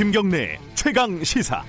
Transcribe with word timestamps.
김경래 0.00 0.58
최강 0.74 1.22
시사. 1.22 1.62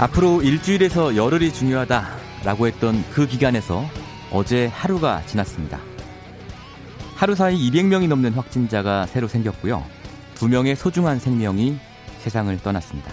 앞으로 0.00 0.42
일주일에서 0.42 1.14
열흘이 1.14 1.52
중요하다라고 1.52 2.66
했던 2.66 3.04
그 3.12 3.28
기간에서 3.28 3.84
어제 4.32 4.66
하루가 4.66 5.24
지났습니다. 5.26 5.78
하루 7.14 7.36
사이 7.36 7.56
200명이 7.70 8.08
넘는 8.08 8.32
확진자가 8.32 9.06
새로 9.06 9.28
생겼고요. 9.28 9.86
두 10.34 10.48
명의 10.48 10.74
소중한 10.74 11.20
생명이 11.20 11.78
세상을 12.18 12.58
떠났습니다. 12.64 13.12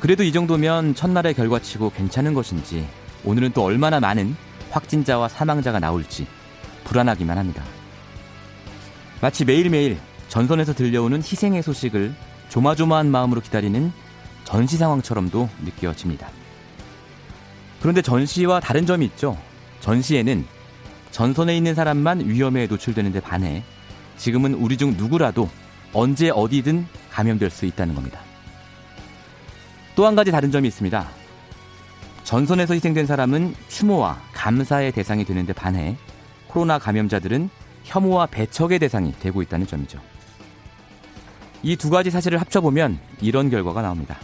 그래도 0.00 0.22
이 0.22 0.32
정도면 0.32 0.94
첫날의 0.94 1.34
결과치고 1.34 1.90
괜찮은 1.90 2.32
것인지 2.32 2.88
오늘은 3.22 3.52
또 3.52 3.62
얼마나 3.62 4.00
많은 4.00 4.34
확진자와 4.74 5.28
사망자가 5.28 5.78
나올지 5.78 6.26
불안하기만 6.84 7.38
합니다. 7.38 7.62
마치 9.20 9.44
매일매일 9.44 9.98
전선에서 10.28 10.74
들려오는 10.74 11.18
희생의 11.18 11.62
소식을 11.62 12.14
조마조마한 12.48 13.10
마음으로 13.10 13.40
기다리는 13.40 13.92
전시 14.44 14.76
상황처럼도 14.76 15.48
느껴집니다. 15.64 16.28
그런데 17.80 18.02
전시와 18.02 18.60
다른 18.60 18.84
점이 18.84 19.06
있죠. 19.06 19.38
전시에는 19.80 20.44
전선에 21.10 21.56
있는 21.56 21.74
사람만 21.74 22.28
위험에 22.28 22.66
노출되는데 22.66 23.20
반해 23.20 23.62
지금은 24.16 24.54
우리 24.54 24.76
중 24.76 24.96
누구라도 24.96 25.48
언제 25.92 26.30
어디든 26.30 26.86
감염될 27.10 27.50
수 27.50 27.66
있다는 27.66 27.94
겁니다. 27.94 28.20
또 29.94 30.06
한 30.06 30.16
가지 30.16 30.32
다른 30.32 30.50
점이 30.50 30.66
있습니다. 30.66 31.23
전선에서 32.24 32.74
희생된 32.74 33.06
사람은 33.06 33.54
추모와 33.68 34.18
감사의 34.32 34.92
대상이 34.92 35.24
되는데 35.24 35.52
반해 35.52 35.96
코로나 36.48 36.78
감염자들은 36.78 37.50
혐오와 37.84 38.26
배척의 38.26 38.78
대상이 38.78 39.12
되고 39.20 39.42
있다는 39.42 39.66
점이죠. 39.66 40.00
이 41.62 41.76
두 41.76 41.90
가지 41.90 42.10
사실을 42.10 42.40
합쳐보면 42.40 42.98
이런 43.20 43.50
결과가 43.50 43.82
나옵니다. 43.82 44.16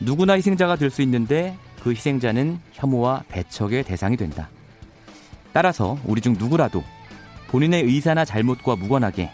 누구나 0.00 0.34
희생자가 0.34 0.76
될 0.76 0.90
수 0.90 1.02
있는데 1.02 1.56
그 1.82 1.90
희생자는 1.90 2.58
혐오와 2.72 3.24
배척의 3.28 3.84
대상이 3.84 4.16
된다. 4.16 4.48
따라서 5.52 5.98
우리 6.04 6.20
중 6.20 6.34
누구라도 6.38 6.82
본인의 7.48 7.84
의사나 7.84 8.24
잘못과 8.24 8.76
무관하게 8.76 9.30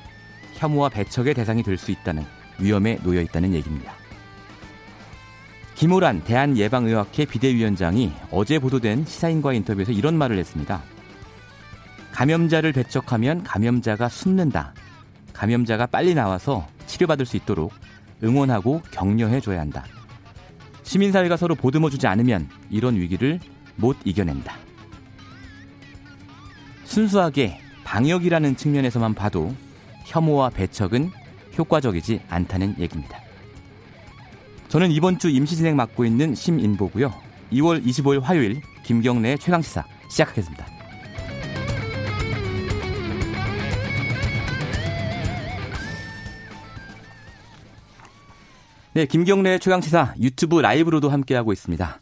혐오와 0.54 0.90
배척의 0.90 1.34
대상이 1.34 1.62
될 1.62 1.76
수 1.78 1.90
있다는 1.90 2.24
위험에 2.58 2.98
놓여 3.02 3.20
있다는 3.22 3.54
얘기입니다. 3.54 3.94
김호란 5.82 6.22
대한예방의학회 6.22 7.24
비대위원장이 7.24 8.12
어제 8.30 8.60
보도된 8.60 9.04
시사인과 9.04 9.52
인터뷰에서 9.52 9.90
이런 9.90 10.16
말을 10.16 10.38
했습니다. 10.38 10.80
감염자를 12.12 12.72
배척하면 12.72 13.42
감염자가 13.42 14.08
숨는다. 14.08 14.74
감염자가 15.32 15.86
빨리 15.86 16.14
나와서 16.14 16.68
치료받을 16.86 17.26
수 17.26 17.36
있도록 17.36 17.72
응원하고 18.22 18.80
격려해줘야 18.92 19.58
한다. 19.58 19.84
시민사회가 20.84 21.36
서로 21.36 21.56
보듬어주지 21.56 22.06
않으면 22.06 22.48
이런 22.70 22.94
위기를 22.94 23.40
못 23.74 23.96
이겨낸다. 24.04 24.54
순수하게 26.84 27.58
방역이라는 27.82 28.54
측면에서만 28.54 29.14
봐도 29.14 29.52
혐오와 30.04 30.50
배척은 30.50 31.10
효과적이지 31.58 32.20
않다는 32.28 32.76
얘기입니다. 32.78 33.18
저는 34.72 34.90
이번 34.90 35.18
주 35.18 35.28
임시 35.28 35.54
진행 35.54 35.76
맡고 35.76 36.06
있는 36.06 36.34
심인보고요. 36.34 37.12
2월 37.52 37.84
25일 37.84 38.22
화요일 38.22 38.62
김경래의 38.84 39.38
최강 39.38 39.60
시사 39.60 39.84
시작하겠습니다. 40.08 40.66
네, 48.94 49.04
김경래의 49.04 49.60
최강 49.60 49.82
시사 49.82 50.14
유튜브 50.18 50.58
라이브로도 50.62 51.10
함께하고 51.10 51.52
있습니다. 51.52 52.00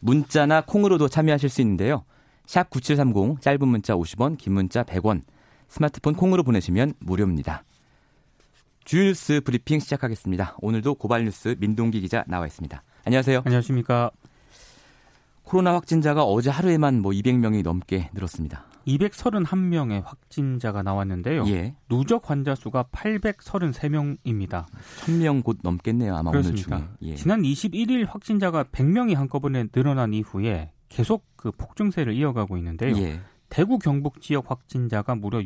문자나 0.00 0.64
콩으로도 0.66 1.08
참여하실 1.08 1.48
수 1.48 1.62
있는데요. 1.62 2.04
샵 2.44 2.68
9730 2.68 3.40
짧은 3.40 3.66
문자 3.66 3.94
50원, 3.94 4.36
긴 4.36 4.52
문자 4.52 4.82
100원. 4.82 5.22
스마트폰 5.70 6.14
콩으로 6.14 6.42
보내시면 6.42 6.92
무료입니다. 6.98 7.64
주뉴스 8.90 9.40
브리핑 9.44 9.78
시작하겠습니다. 9.78 10.56
오늘도 10.58 10.96
고발뉴스 10.96 11.54
민동기 11.60 12.00
기자 12.00 12.24
나와 12.26 12.44
있습니다. 12.48 12.82
안녕하세요. 13.04 13.42
안녕하십니까. 13.44 14.10
코로나 15.44 15.74
확진자가 15.74 16.24
어제 16.24 16.50
하루에만 16.50 17.00
뭐 17.00 17.12
200명이 17.12 17.62
넘게 17.62 18.10
늘었습니다. 18.12 18.64
231명의 18.88 20.02
확진자가 20.04 20.82
나왔는데요. 20.82 21.46
예. 21.46 21.76
누적 21.88 22.30
환자 22.30 22.56
수가 22.56 22.86
833명입니다. 22.90 24.66
1000명 25.02 25.44
곧 25.44 25.58
넘겠네요. 25.62 26.16
아마 26.16 26.32
그렇습니다. 26.32 26.74
오늘 26.74 26.88
중에. 26.88 27.10
예. 27.10 27.14
지난 27.14 27.42
21일 27.42 28.08
확진자가 28.08 28.64
100명이 28.64 29.14
한꺼번에 29.14 29.68
늘어난 29.68 30.12
이후에 30.12 30.72
계속 30.88 31.24
그 31.36 31.52
폭증세를 31.52 32.14
이어가고 32.14 32.56
있는데요. 32.56 32.98
예. 32.98 33.20
대구 33.50 33.78
경북 33.78 34.20
지역 34.20 34.50
확진자가 34.50 35.14
무려 35.14 35.38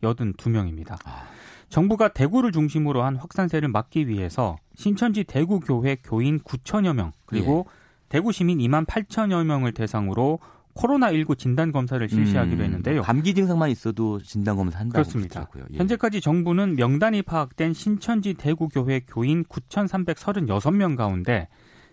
682명입니다. 0.00 0.98
아. 1.04 1.24
정부가 1.68 2.08
대구를 2.08 2.52
중심으로 2.52 3.02
한 3.02 3.16
확산세를 3.16 3.68
막기 3.68 4.08
위해서 4.08 4.56
신천지 4.74 5.24
대구교회 5.24 5.98
교인 6.04 6.38
9천여 6.40 6.94
명 6.94 7.12
그리고 7.26 7.66
예. 7.68 7.84
대구 8.08 8.32
시민 8.32 8.58
2만 8.58 8.86
8천여 8.86 9.44
명을 9.44 9.72
대상으로 9.72 10.38
코로나19 10.74 11.38
진단 11.38 11.72
검사를 11.72 12.06
실시하기로 12.08 12.56
음, 12.56 12.64
했는데요. 12.64 13.02
감기 13.02 13.32
증상만 13.32 13.70
있어도 13.70 14.20
진단 14.20 14.56
검사 14.56 14.80
한다고 14.80 15.02
그렇습니다. 15.02 15.48
예. 15.72 15.78
현재까지 15.78 16.20
정부는 16.20 16.76
명단이 16.76 17.22
파악된 17.22 17.74
신천지 17.74 18.34
대구교회 18.34 19.02
교인 19.06 19.44
9,336명 19.44 20.96
가운데 20.96 21.48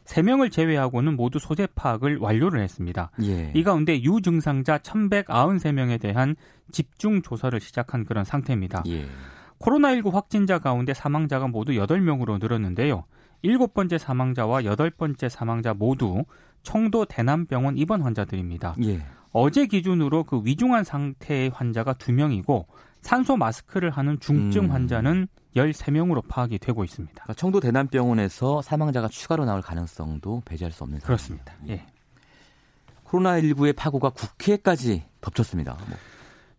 3명을 0.06 0.52
제외하고는 0.52 1.16
모두 1.16 1.38
소재 1.40 1.68
파악을 1.76 2.18
완료를 2.18 2.62
했습니다. 2.62 3.12
예. 3.24 3.52
이 3.56 3.64
가운데 3.64 4.02
유증상자 4.02 4.80
1,193명에 4.80 6.02
대한 6.02 6.36
집중 6.72 7.22
조사를 7.22 7.60
시작한 7.60 8.04
그런 8.04 8.24
상태입니다. 8.26 8.84
예. 8.88 9.06
코로나19 9.62 10.12
확진자 10.12 10.60
가운데 10.60 10.94
사망자가 10.94 11.48
모두 11.48 11.74
8명으로 11.74 12.40
늘었는데요. 12.40 13.06
일곱 13.42 13.74
번째 13.74 13.98
사망자와 13.98 14.66
여덟 14.66 14.90
번째 14.90 15.30
사망자 15.30 15.74
모두 15.74 16.26
청도 16.64 17.06
대남병원 17.06 17.78
입원 17.78 18.02
환자들입니다. 18.02 18.76
예. 18.84 19.02
어제 19.32 19.66
기준으로 19.66 20.26
그 20.26 20.42
위중한 20.44 20.84
상태의 20.84 21.50
환자가 21.50 21.94
두명이고 21.94 22.68
산소 23.02 23.38
마스크를 23.38 23.90
하는 23.90 24.20
중증 24.20 24.66
음. 24.66 24.72
환자는 24.72 25.28
13명으로 25.56 26.28
파악이 26.28 26.60
되고 26.60 26.84
있습니다. 26.84 27.14
그러니까 27.14 27.34
청도 27.34 27.60
대남병원에서 27.60 28.62
사망자가 28.62 29.08
추가로 29.08 29.46
나올 29.46 29.62
가능성도 29.62 30.44
배제할 30.46 30.72
수 30.72 30.84
없는 30.84 31.00
그렇습니다. 31.00 31.54
예. 31.68 31.86
코로나19의 33.06 33.76
파고가 33.76 34.10
국회까지 34.10 35.04
덮쳤습니다. 35.20 35.78
뭐. 35.88 35.98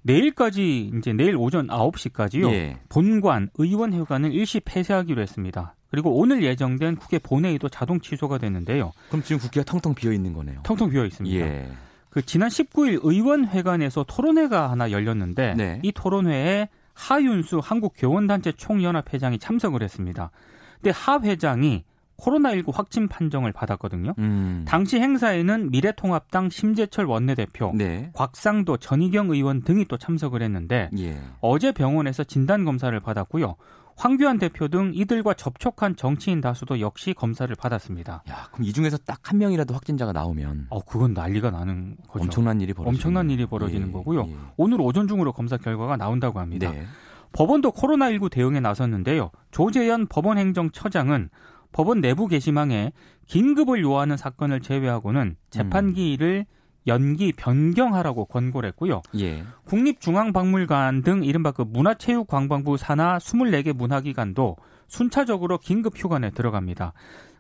내일까지 0.02 0.90
이제 0.98 1.12
내일 1.12 1.36
오전 1.36 1.68
9시까지요. 1.68 2.50
예. 2.52 2.78
본관 2.88 3.50
의원회관을 3.56 4.32
일시 4.32 4.60
폐쇄하기로 4.60 5.22
했습니다. 5.22 5.74
그리고 5.90 6.18
오늘 6.18 6.42
예정된 6.42 6.96
국회 6.96 7.18
본회의도 7.18 7.68
자동 7.68 8.00
취소가 8.00 8.38
됐는데요. 8.38 8.92
그럼 9.08 9.22
지금 9.22 9.40
국회가 9.40 9.64
텅텅 9.64 9.94
비어 9.94 10.12
있는 10.12 10.32
거네요. 10.32 10.60
텅텅 10.62 10.90
비어 10.90 11.04
있습니다. 11.04 11.36
예. 11.36 11.70
그 12.08 12.22
지난 12.22 12.48
19일 12.48 13.00
의원회관에서 13.02 14.04
토론회가 14.06 14.70
하나 14.70 14.90
열렸는데 14.90 15.54
네. 15.54 15.80
이 15.82 15.92
토론회에 15.92 16.68
하윤수 16.94 17.60
한국교원단체 17.62 18.52
총연합회장이 18.52 19.38
참석을 19.38 19.82
했습니다. 19.82 20.30
근데 20.76 20.90
하 20.90 21.18
회장이 21.20 21.84
코로나19 22.22 22.72
확진 22.72 23.08
판정을 23.08 23.52
받았거든요. 23.52 24.14
음. 24.18 24.64
당시 24.66 24.98
행사에는 25.00 25.70
미래통합당 25.70 26.50
심재철 26.50 27.04
원내대표, 27.06 27.72
네. 27.74 28.10
곽상도 28.14 28.76
전희경 28.76 29.30
의원 29.30 29.62
등이 29.62 29.86
또 29.86 29.96
참석을 29.96 30.42
했는데 30.42 30.88
예. 30.98 31.18
어제 31.40 31.72
병원에서 31.72 32.24
진단 32.24 32.64
검사를 32.64 32.98
받았고요. 32.98 33.56
황교안 33.94 34.38
대표 34.38 34.68
등 34.68 34.92
이들과 34.94 35.34
접촉한 35.34 35.96
정치인 35.96 36.40
다수도 36.40 36.80
역시 36.80 37.12
검사를 37.12 37.54
받았습니다. 37.54 38.22
야, 38.30 38.48
그럼 38.50 38.64
이 38.66 38.72
중에서 38.72 38.96
딱 38.98 39.22
한 39.24 39.38
명이라도 39.38 39.72
확진자가 39.72 40.12
나오면 40.12 40.66
어, 40.70 40.80
그건 40.84 41.14
난리가 41.14 41.50
나는 41.50 41.96
거죠. 42.08 42.24
엄청난 42.24 42.60
일이 42.60 42.74
벌어지는 42.74 42.96
엄청난 42.96 43.30
일이 43.30 43.46
벌어지는 43.46 43.88
예, 43.88 43.92
거고요. 43.92 44.26
예. 44.28 44.36
오늘 44.56 44.80
오전 44.80 45.08
중으로 45.08 45.32
검사 45.32 45.56
결과가 45.56 45.96
나온다고 45.96 46.38
합니다. 46.40 46.70
네. 46.70 46.84
법원도 47.32 47.72
코로나19 47.72 48.30
대응에 48.30 48.60
나섰는데요. 48.60 49.30
조재현 49.52 50.06
법원행정처장은 50.08 51.30
법원 51.72 52.00
내부 52.00 52.28
게시망에 52.28 52.92
긴급을 53.26 53.82
요하는 53.82 54.16
사건을 54.16 54.60
제외하고는 54.60 55.36
재판기일을 55.50 56.46
음. 56.48 56.62
연기 56.86 57.32
변경하라고 57.32 58.24
권고를 58.26 58.68
했고요. 58.70 59.02
예. 59.18 59.44
국립중앙박물관 59.64 61.02
등 61.02 61.24
이른바 61.24 61.52
그 61.52 61.62
문화체육관광부 61.62 62.76
산하 62.76 63.18
24개 63.18 63.72
문화기관도 63.72 64.56
순차적으로 64.88 65.58
긴급 65.58 65.96
휴관에 65.96 66.30
들어갑니다. 66.30 66.92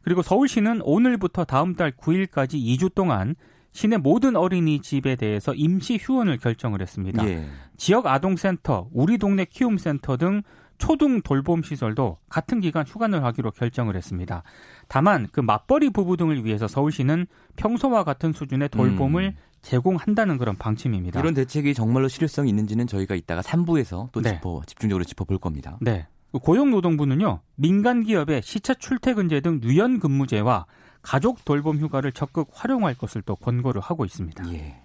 그리고 0.02 0.22
서울시는 0.22 0.80
오늘부터 0.82 1.44
다음 1.44 1.74
달 1.74 1.92
9일까지 1.92 2.54
2주 2.54 2.94
동안 2.94 3.34
시내 3.72 3.96
모든 3.96 4.36
어린이집에 4.36 5.16
대해서 5.16 5.54
임시 5.54 5.98
휴원을 6.00 6.38
결정을 6.38 6.80
했습니다. 6.82 7.26
예. 7.26 7.46
지역 7.76 8.06
아동센터, 8.06 8.88
우리 8.92 9.18
동네 9.18 9.44
키움센터 9.44 10.18
등 10.18 10.42
초등 10.82 11.22
돌봄 11.22 11.62
시설도 11.62 12.18
같은 12.28 12.58
기간 12.58 12.84
휴관을 12.84 13.22
하기로 13.22 13.52
결정을 13.52 13.94
했습니다. 13.94 14.42
다만 14.88 15.28
그 15.30 15.38
맞벌이 15.38 15.90
부부 15.90 16.16
등을 16.16 16.44
위해서 16.44 16.66
서울시는 16.66 17.26
평소와 17.54 18.02
같은 18.02 18.32
수준의 18.32 18.70
돌봄을 18.70 19.22
음. 19.22 19.36
제공한다는 19.62 20.38
그런 20.38 20.56
방침입니다. 20.56 21.20
이런 21.20 21.34
대책이 21.34 21.74
정말로 21.74 22.08
실효성이 22.08 22.48
있는지는 22.48 22.88
저희가 22.88 23.14
이따가 23.14 23.42
3부에서 23.42 24.10
또 24.10 24.20
네. 24.20 24.34
짚어 24.34 24.62
집중적으로 24.66 25.04
짚어볼 25.04 25.38
겁니다. 25.38 25.78
네. 25.80 26.08
고용노동부는요 26.32 27.42
민간 27.54 28.02
기업의 28.02 28.42
시차 28.42 28.74
출퇴근제 28.74 29.40
등 29.40 29.60
유연 29.62 30.00
근무제와 30.00 30.66
가족 31.00 31.44
돌봄 31.44 31.78
휴가를 31.78 32.10
적극 32.10 32.48
활용할 32.50 32.94
것을 32.94 33.22
또 33.22 33.36
권고를 33.36 33.80
하고 33.80 34.04
있습니다. 34.04 34.52
예. 34.52 34.80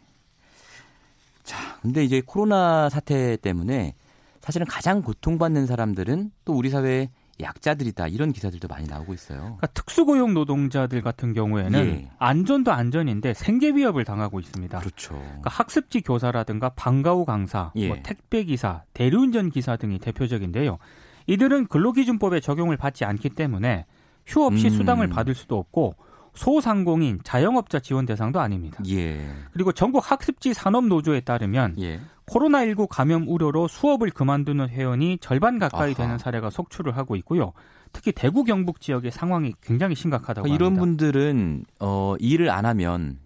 자, 1.42 1.80
근데 1.82 2.04
이제 2.04 2.22
코로나 2.24 2.88
사태 2.90 3.36
때문에 3.38 3.96
사실은 4.48 4.66
가장 4.66 5.02
고통받는 5.02 5.66
사람들은 5.68 6.32
또 6.46 6.54
우리 6.54 6.70
사회의 6.70 7.10
약자들이다 7.42 8.08
이런 8.08 8.32
기사들도 8.32 8.70
많이 8.70 8.88
나오고 8.88 9.14
있어요. 9.14 9.40
그러니까 9.42 9.68
특수고용 9.68 10.34
노동자들 10.34 11.02
같은 11.02 11.34
경우에는 11.34 11.86
예. 11.86 12.10
안전도 12.18 12.72
안전인데 12.72 13.34
생계 13.34 13.72
위협을 13.72 14.06
당하고 14.06 14.40
있습니다. 14.40 14.80
그렇죠. 14.80 15.16
그러니까 15.16 15.50
학습지 15.50 16.00
교사라든가 16.00 16.70
방과후 16.70 17.26
강사, 17.26 17.74
예. 17.76 17.90
뭐 17.90 17.98
택배 18.04 18.46
기사, 18.46 18.84
대리운전 18.94 19.50
기사 19.50 19.76
등이 19.76 20.00
대표적인데요. 20.00 20.78
이들은 21.28 21.68
근로기준법에 21.68 22.40
적용을 22.40 22.78
받지 22.78 23.04
않기 23.04 23.32
때문에 23.32 23.86
휴 24.26 24.46
없이 24.46 24.68
음. 24.68 24.70
수당을 24.70 25.10
받을 25.10 25.36
수도 25.36 25.58
없고 25.58 25.96
소상공인, 26.36 27.20
자영업자 27.26 27.80
지원 27.80 28.06
대상도 28.06 28.40
아닙니다. 28.40 28.82
예. 28.88 29.28
그리고 29.52 29.74
전국 29.74 30.10
학습지 30.10 30.54
산업 30.54 30.86
노조에 30.86 31.20
따르면 31.20 31.76
예. 31.82 32.00
코로나19 32.28 32.88
감염 32.90 33.28
우려로 33.28 33.68
수업을 33.68 34.10
그만두는 34.12 34.70
회원이 34.70 35.18
절반 35.22 35.60
가까이 35.60 35.92
아하. 35.92 35.94
되는 35.94 36.18
사례가 36.18 36.50
속출을 36.50 36.96
하고 36.98 37.16
있고요. 37.18 37.54
특히 37.94 38.12
대구 38.12 38.44
경북 38.44 38.82
지역의 38.82 39.12
상황이 39.12 39.54
굉장히 39.62 39.96
심각하다고 39.96 40.44
그러니까 40.44 40.66
합니다. 40.66 40.66
이런 40.66 40.80
분들은 40.80 41.66
어, 41.80 42.16
일을 42.20 42.50
안 42.50 42.66
하면 42.66 43.20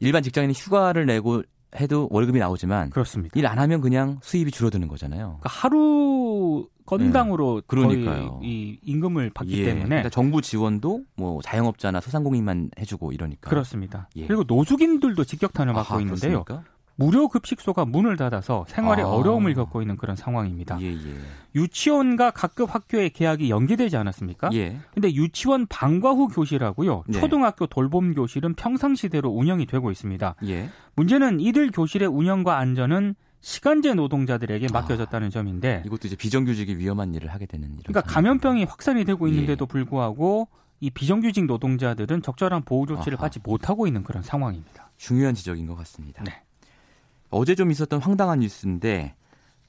일반 0.00 0.22
직장인이 0.22 0.52
휴가를 0.54 1.06
내고 1.06 1.42
해도 1.80 2.06
월급이 2.10 2.38
나오지만 2.38 2.90
그렇습니다. 2.90 3.32
일 3.38 3.46
안 3.46 3.58
하면 3.58 3.80
그냥 3.80 4.18
수입이 4.22 4.50
줄어드는 4.50 4.86
거잖아요. 4.88 5.38
그러니까 5.40 5.48
하루 5.48 6.68
건당으로 6.84 7.60
네. 7.60 7.66
그러니까요. 7.66 8.40
이 8.42 8.78
임금을 8.82 9.30
받기 9.32 9.60
예. 9.60 9.64
때문에 9.66 9.86
그러니까 9.88 10.10
정부 10.10 10.42
지원도 10.42 11.04
뭐 11.16 11.40
자영업자나 11.40 12.00
소상공인만 12.00 12.72
해주고 12.78 13.12
이러니까 13.12 13.48
그렇습니다. 13.48 14.08
예. 14.16 14.26
그리고 14.26 14.44
노숙인들도 14.46 15.24
직격탄을 15.24 15.72
맞고 15.72 16.00
있는데요. 16.00 16.44
그렇습니까? 16.44 16.70
무료 17.02 17.26
급식소가 17.26 17.84
문을 17.84 18.16
닫아서 18.16 18.64
생활에 18.68 19.02
아. 19.02 19.08
어려움을 19.08 19.54
겪고 19.54 19.82
있는 19.82 19.96
그런 19.96 20.14
상황입니다. 20.14 20.78
예, 20.80 20.92
예. 20.92 21.14
유치원과 21.56 22.30
각급 22.30 22.72
학교의 22.72 23.10
개학이 23.10 23.50
연기되지 23.50 23.96
않았습니까? 23.96 24.50
예. 24.52 24.78
근데 24.94 25.12
유치원 25.12 25.66
방과 25.66 26.12
후 26.12 26.28
교실하고요. 26.28 27.02
네. 27.08 27.18
초등학교 27.18 27.66
돌봄 27.66 28.14
교실은 28.14 28.54
평상시대로 28.54 29.28
운영이 29.30 29.66
되고 29.66 29.90
있습니다. 29.90 30.36
예. 30.46 30.70
문제는 30.94 31.40
이들 31.40 31.72
교실의 31.72 32.06
운영과 32.06 32.58
안전은 32.58 33.16
시간제 33.40 33.94
노동자들에게 33.94 34.68
아. 34.70 34.72
맡겨졌다는 34.72 35.26
아, 35.26 35.30
점인데 35.30 35.82
이것도 35.84 36.06
이제 36.06 36.14
비정규직이 36.14 36.78
위험한 36.78 37.14
일을 37.14 37.32
하게 37.32 37.46
되는 37.46 37.76
그러니까 37.84 38.02
감염병이 38.02 38.62
확산이 38.62 39.04
되고 39.04 39.26
있는데도 39.26 39.64
예. 39.64 39.66
불구하고 39.66 40.46
이 40.78 40.90
비정규직 40.90 41.46
노동자들은 41.46 42.22
적절한 42.22 42.62
보호 42.62 42.86
조치를 42.86 43.18
아하. 43.18 43.22
받지 43.22 43.40
못하고 43.42 43.88
있는 43.88 44.04
그런 44.04 44.22
상황입니다. 44.22 44.92
중요한 44.96 45.34
지적인 45.34 45.66
것 45.66 45.74
같습니다. 45.74 46.22
네. 46.22 46.42
어제 47.32 47.54
좀 47.54 47.70
있었던 47.70 48.00
황당한 48.00 48.40
뉴스인데 48.40 49.14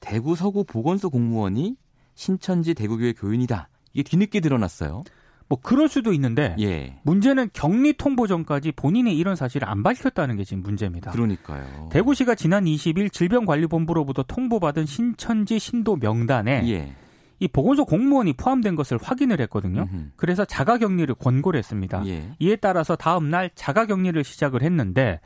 대구 0.00 0.36
서구 0.36 0.64
보건소 0.64 1.10
공무원이 1.10 1.76
신천지 2.14 2.74
대구교회 2.74 3.12
교인이다. 3.14 3.68
이게 3.92 4.02
뒤늦게 4.02 4.40
드러났어요. 4.40 5.02
뭐 5.48 5.58
그럴 5.62 5.88
수도 5.88 6.12
있는데 6.12 6.56
예. 6.60 6.98
문제는 7.02 7.50
격리 7.52 7.94
통보 7.94 8.26
전까지 8.26 8.72
본인이 8.72 9.16
이런 9.16 9.36
사실을 9.36 9.68
안 9.68 9.82
밝혔다는 9.82 10.36
게 10.36 10.44
지금 10.44 10.62
문제입니다. 10.62 11.10
그러니까요. 11.10 11.88
대구시가 11.92 12.34
지난 12.34 12.64
20일 12.64 13.12
질병관리본부로부터 13.12 14.22
통보받은 14.22 14.86
신천지 14.86 15.58
신도 15.58 15.96
명단에 15.96 16.68
예. 16.70 16.94
이 17.40 17.48
보건소 17.48 17.84
공무원이 17.84 18.34
포함된 18.34 18.74
것을 18.74 18.98
확인을 19.02 19.40
했거든요. 19.42 19.82
음흠. 19.82 20.10
그래서 20.16 20.44
자가격리를 20.44 21.14
권고를 21.16 21.58
했습니다. 21.58 22.06
예. 22.06 22.30
이에 22.38 22.56
따라서 22.56 22.96
다음 22.96 23.28
날 23.30 23.50
자가격리를 23.54 24.22
시작을 24.24 24.62
했는데 24.62 25.20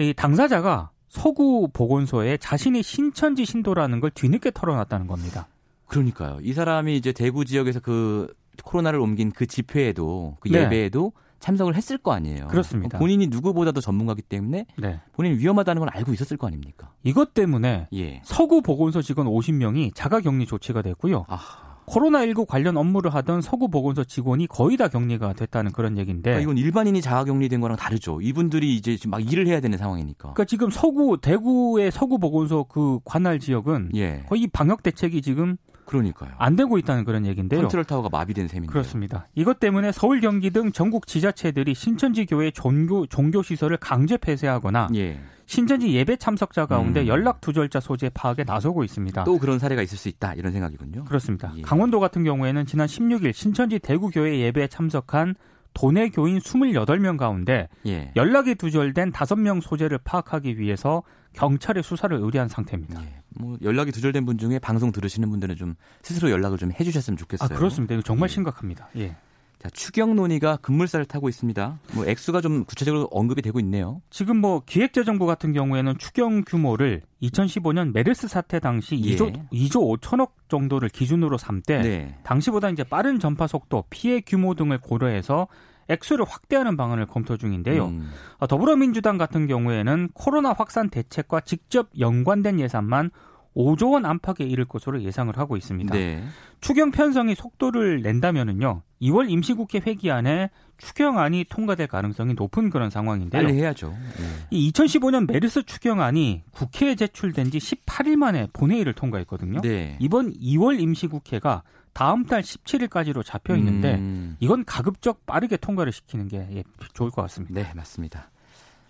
이 0.00 0.14
당사자가 0.14 0.90
서구 1.08 1.68
보건소에 1.72 2.36
자신이 2.36 2.82
신천지 2.82 3.44
신도라는 3.44 4.00
걸 4.00 4.10
뒤늦게 4.10 4.52
털어놨다는 4.52 5.06
겁니다. 5.06 5.48
그러니까요. 5.86 6.38
이 6.42 6.52
사람이 6.52 6.96
이제 6.96 7.12
대구 7.12 7.44
지역에서 7.44 7.80
그 7.80 8.32
코로나를 8.62 9.00
옮긴 9.00 9.30
그 9.32 9.46
집회에도 9.46 10.36
그 10.40 10.48
네. 10.48 10.64
예배에도 10.64 11.12
참석을 11.40 11.74
했을 11.76 11.98
거 11.98 12.12
아니에요. 12.12 12.48
그렇습니다. 12.48 12.98
본인이 12.98 13.28
누구보다도 13.28 13.80
전문가기 13.80 14.22
때문에 14.22 14.66
네. 14.76 15.00
본인이 15.12 15.38
위험하다는 15.38 15.80
걸 15.80 15.88
알고 15.90 16.12
있었을 16.12 16.36
거 16.36 16.46
아닙니까? 16.46 16.92
이것 17.04 17.32
때문에 17.32 17.88
예. 17.94 18.20
서구 18.24 18.60
보건소 18.60 19.02
직원 19.02 19.26
50명이 19.26 19.94
자가격리 19.94 20.46
조치가 20.46 20.82
됐고요. 20.82 21.26
아하. 21.28 21.67
코로나19 21.88 22.46
관련 22.46 22.76
업무를 22.76 23.14
하던 23.14 23.40
서구 23.40 23.68
보건소 23.68 24.04
직원이 24.04 24.46
거의 24.46 24.76
다 24.76 24.88
격리가 24.88 25.32
됐다는 25.32 25.72
그런 25.72 25.98
얘기인데 25.98 26.30
그러니까 26.30 26.42
이건 26.42 26.58
일반인이 26.58 27.00
자가 27.00 27.24
격리된 27.24 27.60
거랑 27.60 27.76
다르죠. 27.76 28.20
이분들이 28.20 28.76
이제 28.76 28.96
막 29.06 29.20
일을 29.20 29.46
해야 29.46 29.60
되는 29.60 29.78
상황이니까. 29.78 30.34
그러니까 30.34 30.44
지금 30.44 30.70
서구 30.70 31.18
대구의 31.20 31.90
서구 31.90 32.18
보건소 32.18 32.64
그 32.64 33.00
관할 33.04 33.38
지역은 33.38 33.90
예. 33.94 34.24
거의 34.28 34.46
방역 34.46 34.82
대책이 34.82 35.22
지금 35.22 35.56
그러니까요. 35.88 36.30
안 36.38 36.54
되고 36.54 36.78
있다는 36.78 37.04
그런 37.04 37.26
얘기인데요. 37.26 37.60
컨트롤 37.62 37.84
타워가 37.84 38.08
마비된 38.10 38.46
셈인데. 38.46 38.70
그렇습니다. 38.70 39.26
이것 39.34 39.58
때문에 39.58 39.90
서울 39.90 40.20
경기 40.20 40.50
등 40.50 40.70
전국 40.70 41.06
지자체들이 41.06 41.74
신천지 41.74 42.26
교회 42.26 42.50
종교 42.50 43.06
종교 43.06 43.42
시설을 43.42 43.78
강제 43.78 44.16
폐쇄하거나 44.16 44.88
예. 44.94 45.20
신천지 45.46 45.94
예배 45.94 46.16
참석자 46.16 46.66
가운데 46.66 47.00
음. 47.00 47.06
연락 47.06 47.40
두절자 47.40 47.80
소재 47.80 48.10
파악에 48.10 48.44
나서고 48.44 48.84
있습니다. 48.84 49.24
또 49.24 49.38
그런 49.38 49.58
사례가 49.58 49.80
있을 49.80 49.96
수 49.96 50.08
있다 50.10 50.34
이런 50.34 50.52
생각이군요. 50.52 51.04
그렇습니다. 51.06 51.52
예. 51.56 51.62
강원도 51.62 52.00
같은 52.00 52.22
경우에는 52.22 52.66
지난 52.66 52.86
16일 52.86 53.32
신천지 53.32 53.78
대구교회 53.78 54.40
예배에 54.40 54.66
참석한 54.66 55.34
도내 55.74 56.10
교인 56.10 56.38
28명 56.38 57.16
가운데 57.16 57.68
예. 57.86 58.10
연락이 58.16 58.54
두절된 58.54 59.12
5명 59.12 59.60
소재를 59.60 59.98
파악하기 59.98 60.58
위해서 60.58 61.02
경찰에 61.34 61.82
수사를 61.82 62.16
의뢰한 62.16 62.48
상태입니다. 62.48 63.02
예. 63.02 63.22
뭐 63.30 63.56
연락이 63.62 63.92
두절된 63.92 64.24
분 64.26 64.38
중에 64.38 64.58
방송 64.58 64.90
들으시는 64.90 65.30
분들은 65.30 65.56
좀 65.56 65.74
스스로 66.02 66.30
연락을 66.30 66.58
좀 66.58 66.72
해주셨으면 66.72 67.16
좋겠어요. 67.16 67.48
아 67.50 67.56
그렇습니다. 67.56 67.94
이거 67.94 68.02
정말 68.02 68.28
예. 68.28 68.32
심각합니다. 68.34 68.88
예. 68.96 69.16
자, 69.58 69.68
추경 69.70 70.14
논의가 70.14 70.56
급물살을 70.58 71.06
타고 71.06 71.28
있습니다. 71.28 71.80
뭐 71.94 72.06
액수가 72.06 72.40
좀 72.40 72.64
구체적으로 72.64 73.08
언급이 73.10 73.42
되고 73.42 73.58
있네요. 73.60 74.00
지금 74.08 74.36
뭐 74.36 74.62
기획재정부 74.64 75.26
같은 75.26 75.52
경우에는 75.52 75.98
추경 75.98 76.44
규모를 76.46 77.02
2015년 77.22 77.92
메르스 77.92 78.28
사태 78.28 78.60
당시 78.60 79.00
예. 79.04 79.16
2조 79.16 79.50
2조 79.50 80.00
5천억 80.00 80.30
정도를 80.48 80.88
기준으로 80.88 81.38
삼때 81.38 81.82
네. 81.82 82.18
당시보다 82.22 82.70
이제 82.70 82.84
빠른 82.84 83.18
전파 83.18 83.48
속도, 83.48 83.84
피해 83.90 84.20
규모 84.20 84.54
등을 84.54 84.78
고려해서 84.78 85.48
액수를 85.88 86.24
확대하는 86.28 86.76
방안을 86.76 87.06
검토 87.06 87.36
중인데요. 87.36 87.86
음. 87.86 88.10
어, 88.38 88.46
더불어민주당 88.46 89.18
같은 89.18 89.46
경우에는 89.46 90.10
코로나 90.14 90.52
확산 90.52 90.90
대책과 90.90 91.40
직접 91.40 91.88
연관된 91.98 92.60
예산만 92.60 93.10
5조 93.58 93.92
원 93.92 94.06
안팎에 94.06 94.44
이를 94.44 94.64
것으로 94.64 95.02
예상을 95.02 95.36
하고 95.36 95.56
있습니다. 95.56 95.92
네. 95.92 96.22
추경 96.60 96.92
편성이 96.92 97.34
속도를 97.34 98.02
낸다면은요. 98.02 98.82
2월 99.02 99.28
임시국회 99.28 99.80
회기 99.84 100.12
안에 100.12 100.50
추경안이 100.76 101.46
통과될 101.50 101.88
가능성이 101.88 102.34
높은 102.34 102.70
그런 102.70 102.88
상황인데요. 102.88 103.42
빨리 103.42 103.58
해야죠. 103.58 103.90
네. 103.90 104.24
이 104.50 104.70
2015년 104.70 105.30
메르스 105.30 105.64
추경안이 105.64 106.44
국회에 106.52 106.94
제출된 106.94 107.50
지 107.50 107.58
18일 107.58 108.14
만에 108.16 108.46
본회의를 108.52 108.92
통과했거든요. 108.92 109.60
네. 109.60 109.96
이번 110.00 110.32
2월 110.34 110.80
임시국회가 110.80 111.64
다음 111.92 112.24
달 112.24 112.42
17일까지로 112.42 113.24
잡혀 113.24 113.56
있는데 113.56 113.96
음. 113.96 114.36
이건 114.38 114.64
가급적 114.64 115.26
빠르게 115.26 115.56
통과를 115.56 115.90
시키는 115.90 116.28
게 116.28 116.46
예, 116.52 116.62
좋을 116.94 117.10
것 117.10 117.22
같습니다. 117.22 117.60
네, 117.60 117.74
맞습니다. 117.74 118.30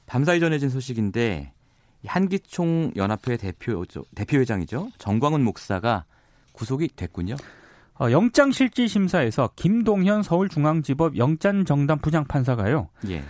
밤사이 0.05 0.41
전해진 0.41 0.69
소식인데 0.69 1.53
한기총 2.07 2.93
연합회 2.97 3.37
대표 3.37 3.85
대표회장이죠 4.15 4.91
정광훈 4.99 5.43
목사가 5.43 6.05
구속이 6.53 6.91
됐군요. 6.97 7.37
어, 8.01 8.11
영장실질심사에서 8.11 9.51
김동현 9.57 10.23
서울중앙지법 10.23 11.17
영장정당 11.17 11.99
부장판사가요. 11.99 12.89
예. 13.09 13.23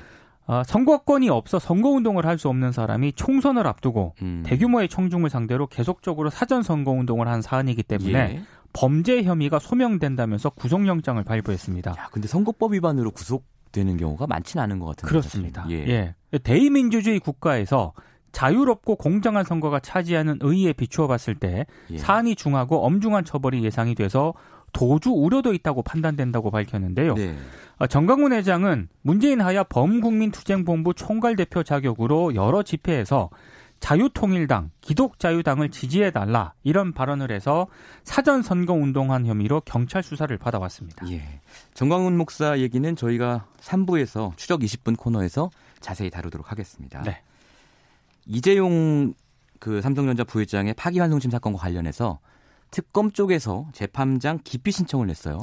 어, 0.46 0.62
선거권이 0.64 1.28
없어 1.28 1.58
선거운동을 1.58 2.24
할 2.24 2.38
수 2.38 2.48
없는 2.48 2.72
사람이 2.72 3.12
총선을 3.14 3.66
앞두고 3.66 4.14
음. 4.22 4.42
대규모의 4.46 4.88
청중을 4.88 5.28
상대로 5.28 5.66
계속적으로 5.66 6.30
사전 6.30 6.62
선거운동을 6.62 7.28
한 7.28 7.42
사안이기 7.42 7.82
때문에 7.82 8.18
예. 8.18 8.42
범죄 8.72 9.22
혐의가 9.22 9.58
소명된다면서 9.58 10.50
구속영장을 10.50 11.22
발부했습니다. 11.24 11.90
야, 11.90 12.08
근데 12.12 12.28
선거법 12.28 12.74
위반으로 12.74 13.10
구속 13.10 13.44
되는 13.72 13.96
경우가 13.96 14.26
많지는 14.26 14.62
않은 14.64 14.78
것 14.78 14.86
같은데. 14.86 15.08
그렇습니다. 15.08 15.66
예. 15.70 16.14
예. 16.32 16.38
대의민주주의 16.38 17.18
국가에서 17.20 17.92
자유롭고 18.32 18.96
공정한 18.96 19.44
선거가 19.44 19.80
차지하는 19.80 20.38
의의에 20.40 20.72
비추어 20.72 21.06
봤을 21.06 21.34
때 21.34 21.66
예. 21.90 21.98
사안이 21.98 22.36
중하고 22.36 22.84
엄중한 22.84 23.24
처벌이 23.24 23.64
예상이 23.64 23.94
돼서 23.94 24.34
도주 24.72 25.10
우려도 25.10 25.54
있다고 25.54 25.82
판단된다고 25.82 26.50
밝혔는데요. 26.50 27.14
네. 27.14 27.36
어, 27.78 27.86
정강훈 27.86 28.32
회장은 28.32 28.88
문재인 29.02 29.40
하야 29.40 29.62
범국민투쟁본부 29.64 30.94
총괄 30.94 31.36
대표 31.36 31.62
자격으로 31.62 32.34
여러 32.34 32.62
집회에서 32.62 33.30
자유통일당, 33.80 34.70
기독자유당을 34.80 35.70
지지해달라 35.70 36.52
이런 36.64 36.92
발언을 36.92 37.30
해서 37.30 37.68
사전 38.02 38.42
선거 38.42 38.72
운동한 38.72 39.24
혐의로 39.24 39.62
경찰 39.64 40.02
수사를 40.02 40.36
받아왔습니다. 40.36 41.08
예. 41.10 41.40
정광훈 41.74 42.16
목사 42.16 42.58
얘기는 42.58 42.96
저희가 42.96 43.46
3부에서 43.60 44.36
추적 44.36 44.60
20분 44.60 44.96
코너에서 44.98 45.50
자세히 45.80 46.10
다루도록 46.10 46.50
하겠습니다. 46.50 47.02
네. 47.02 47.22
이재용 48.28 49.14
그 49.58 49.80
삼성전자 49.80 50.22
부회장의 50.22 50.74
파기환송심 50.74 51.30
사건과 51.30 51.58
관련해서 51.58 52.20
특검 52.70 53.10
쪽에서 53.10 53.66
재판장 53.72 54.38
기피 54.44 54.70
신청을 54.70 55.06
냈어요. 55.06 55.40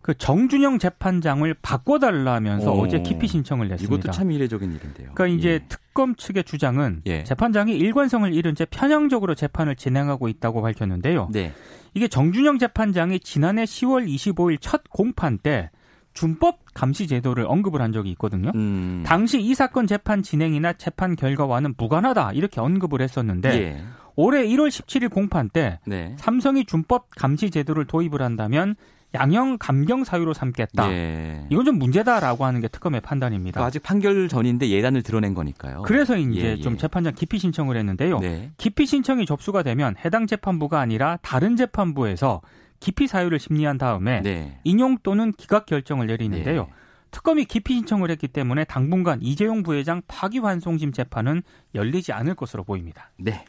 그 0.00 0.14
정준영 0.14 0.80
재판장을 0.80 1.54
바꿔달라면서 1.62 2.72
어. 2.72 2.88
제 2.88 3.00
기피 3.02 3.28
신청을 3.28 3.68
냈습니다. 3.68 3.94
이것도 3.94 4.10
참 4.10 4.32
이례적인 4.32 4.72
일인데요. 4.74 5.12
그러니까 5.14 5.26
이제 5.38 5.50
예. 5.50 5.58
특검 5.68 6.16
측의 6.16 6.42
주장은 6.42 7.02
예. 7.06 7.22
재판장이 7.22 7.76
일관성을 7.76 8.34
잃은 8.34 8.56
채 8.56 8.64
편향적으로 8.64 9.36
재판을 9.36 9.76
진행하고 9.76 10.26
있다고 10.26 10.60
밝혔는데요. 10.60 11.28
네. 11.30 11.52
이게 11.94 12.08
정준영 12.08 12.58
재판장이 12.58 13.20
지난해 13.20 13.62
10월 13.62 14.08
25일 14.08 14.58
첫 14.60 14.82
공판 14.90 15.38
때 15.38 15.70
준법 16.14 16.60
감시 16.74 17.06
제도를 17.06 17.46
언급을 17.46 17.80
한 17.80 17.92
적이 17.92 18.10
있거든요. 18.12 18.50
음. 18.54 19.02
당시 19.06 19.40
이 19.40 19.54
사건 19.54 19.86
재판 19.86 20.22
진행이나 20.22 20.74
재판 20.74 21.16
결과와는 21.16 21.74
무관하다 21.76 22.32
이렇게 22.32 22.60
언급을 22.60 23.00
했었는데 23.00 23.48
예. 23.50 23.82
올해 24.14 24.46
1월 24.46 24.68
17일 24.68 25.10
공판 25.10 25.48
때 25.50 25.78
네. 25.86 26.14
삼성이 26.18 26.64
준법 26.64 27.08
감시 27.16 27.50
제도를 27.50 27.86
도입을 27.86 28.20
한다면 28.20 28.76
양형 29.14 29.58
감경 29.58 30.04
사유로 30.04 30.32
삼겠다. 30.32 30.90
예. 30.90 31.46
이건 31.50 31.64
좀 31.64 31.78
문제다라고 31.78 32.44
하는 32.44 32.60
게 32.60 32.68
특검의 32.68 33.02
판단입니다. 33.02 33.54
그러니까 33.54 33.66
아직 33.66 33.82
판결 33.82 34.28
전인데 34.28 34.70
예단을 34.70 35.02
드러낸 35.02 35.34
거니까요. 35.34 35.82
그래서 35.82 36.16
이제 36.16 36.40
예, 36.40 36.44
예. 36.52 36.60
좀 36.60 36.78
재판장 36.78 37.14
기피 37.14 37.38
신청을 37.38 37.76
했는데요. 37.76 38.20
네. 38.20 38.50
기피 38.56 38.86
신청이 38.86 39.26
접수가 39.26 39.62
되면 39.62 39.94
해당 40.02 40.26
재판부가 40.26 40.80
아니라 40.80 41.18
다른 41.20 41.56
재판부에서 41.56 42.40
기피 42.82 43.06
사유를 43.06 43.38
심리한 43.38 43.78
다음에 43.78 44.22
네. 44.22 44.58
인용 44.64 44.98
또는 45.04 45.32
기각 45.32 45.66
결정을 45.66 46.08
내리는데요. 46.08 46.64
네. 46.64 46.72
특검이 47.12 47.44
기피 47.44 47.74
신청을 47.74 48.10
했기 48.10 48.26
때문에 48.26 48.64
당분간 48.64 49.20
이재용 49.22 49.62
부회장 49.62 50.02
파기환송심 50.08 50.90
재판은 50.90 51.42
열리지 51.76 52.12
않을 52.12 52.34
것으로 52.34 52.64
보입니다. 52.64 53.12
네. 53.18 53.44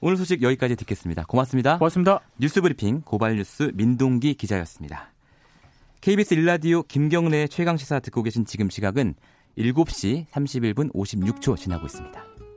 오늘 0.00 0.16
소식 0.16 0.40
여기까지 0.40 0.76
듣겠습니다. 0.76 1.24
고맙습니다. 1.28 1.76
고맙습니다. 1.76 2.20
뉴스브리핑 2.38 3.02
고발뉴스 3.02 3.72
민동기 3.74 4.32
기자였습니다. 4.32 5.12
KBS 6.00 6.32
일라디오 6.32 6.82
김경래 6.84 7.48
최강 7.48 7.76
시사 7.76 8.00
듣고 8.00 8.22
계신 8.22 8.46
지금 8.46 8.70
시각은 8.70 9.14
7시 9.58 10.26
31분 10.28 10.90
56초 10.94 11.58
지나고 11.58 11.84
있습니다. 11.84 12.49